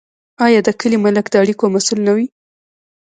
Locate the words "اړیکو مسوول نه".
1.43-2.13